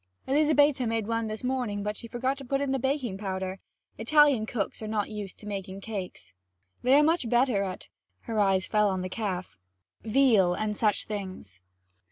Elizabetta 0.25 0.87
made 0.87 1.05
one 1.05 1.27
this 1.27 1.43
morning, 1.43 1.83
but 1.83 1.95
she 1.95 2.07
forgot 2.07 2.35
to 2.35 2.43
put 2.43 2.59
in 2.59 2.71
the 2.71 2.79
baking 2.79 3.19
powder. 3.19 3.59
Italian 3.99 4.47
cooks 4.47 4.81
are 4.81 4.87
not 4.87 5.11
used 5.11 5.37
to 5.37 5.45
making 5.45 5.79
cakes; 5.79 6.33
they 6.81 6.95
are 6.95 7.03
much 7.03 7.29
better 7.29 7.61
at' 7.61 7.87
her 8.21 8.39
eyes 8.39 8.65
fell 8.65 8.89
on 8.89 9.03
the 9.03 9.09
calf 9.09 9.59
'veal 10.03 10.55
and 10.55 10.75
such 10.75 11.05
things.' 11.05 11.61